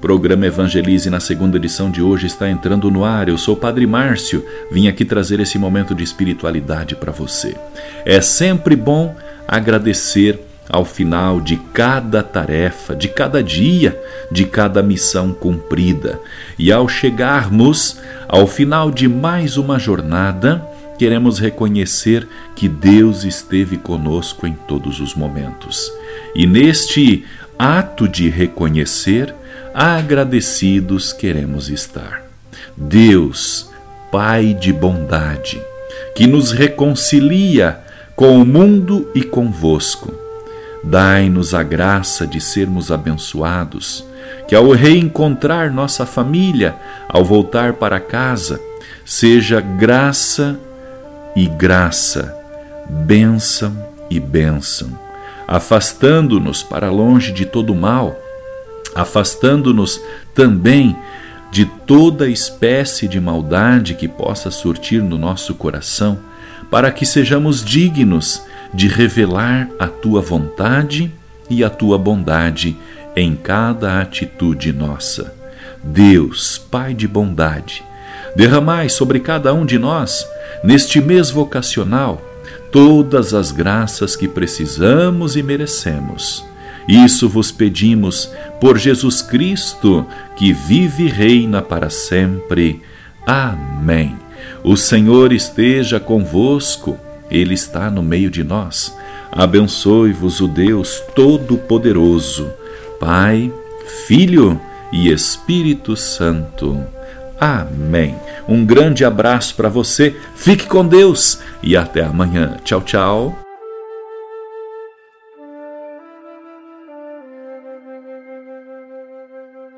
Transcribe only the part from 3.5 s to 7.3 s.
o Padre Márcio, vim aqui trazer esse momento de espiritualidade para